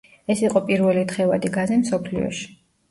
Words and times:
ეს 0.33 0.39
იყო 0.45 0.61
პირველი 0.69 1.03
თხევადი 1.13 1.55
გაზი 1.59 1.79
მსოფლიოში. 1.87 2.53